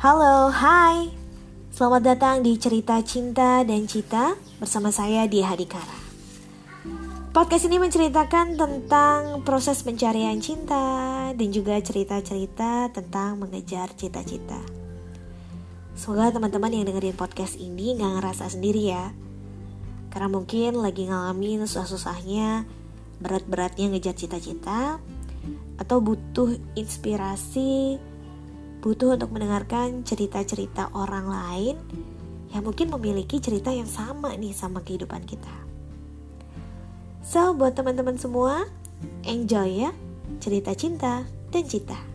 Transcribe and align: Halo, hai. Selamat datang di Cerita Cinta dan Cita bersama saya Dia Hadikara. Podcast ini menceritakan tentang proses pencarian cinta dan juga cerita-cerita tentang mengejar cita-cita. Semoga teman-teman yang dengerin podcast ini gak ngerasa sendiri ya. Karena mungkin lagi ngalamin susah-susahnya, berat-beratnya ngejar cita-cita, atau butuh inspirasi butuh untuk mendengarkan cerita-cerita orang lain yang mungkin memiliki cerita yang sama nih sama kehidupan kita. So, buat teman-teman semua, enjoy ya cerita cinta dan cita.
Halo, 0.00 0.48
hai. 0.48 1.12
Selamat 1.68 2.16
datang 2.16 2.40
di 2.40 2.56
Cerita 2.56 2.96
Cinta 3.04 3.60
dan 3.68 3.84
Cita 3.84 4.32
bersama 4.56 4.88
saya 4.88 5.28
Dia 5.28 5.52
Hadikara. 5.52 5.92
Podcast 7.36 7.68
ini 7.68 7.76
menceritakan 7.76 8.56
tentang 8.56 9.44
proses 9.44 9.84
pencarian 9.84 10.40
cinta 10.40 11.28
dan 11.36 11.48
juga 11.52 11.76
cerita-cerita 11.84 12.88
tentang 12.96 13.44
mengejar 13.44 13.92
cita-cita. 13.92 14.56
Semoga 15.92 16.32
teman-teman 16.32 16.80
yang 16.80 16.88
dengerin 16.88 17.20
podcast 17.20 17.60
ini 17.60 18.00
gak 18.00 18.24
ngerasa 18.24 18.56
sendiri 18.56 18.96
ya. 18.96 19.12
Karena 20.08 20.32
mungkin 20.32 20.80
lagi 20.80 21.12
ngalamin 21.12 21.68
susah-susahnya, 21.68 22.64
berat-beratnya 23.20 23.92
ngejar 23.92 24.16
cita-cita, 24.16 24.96
atau 25.76 26.00
butuh 26.00 26.56
inspirasi 26.72 28.00
butuh 28.80 29.14
untuk 29.14 29.30
mendengarkan 29.32 30.02
cerita-cerita 30.02 30.92
orang 30.96 31.28
lain 31.28 31.76
yang 32.50 32.66
mungkin 32.66 32.90
memiliki 32.90 33.38
cerita 33.38 33.70
yang 33.70 33.86
sama 33.86 34.34
nih 34.34 34.56
sama 34.56 34.82
kehidupan 34.82 35.22
kita. 35.22 35.52
So, 37.22 37.54
buat 37.54 37.78
teman-teman 37.78 38.18
semua, 38.18 38.66
enjoy 39.22 39.86
ya 39.86 39.92
cerita 40.40 40.74
cinta 40.74 41.28
dan 41.52 41.64
cita. 41.68 42.09